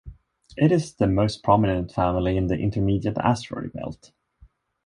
It 0.57 0.71
is 0.71 0.95
the 0.95 1.05
most 1.05 1.43
prominent 1.43 1.91
family 1.91 2.35
in 2.35 2.47
the 2.47 2.57
intermediate 2.57 3.19
asteroid 3.19 3.71
belt. 3.73 4.11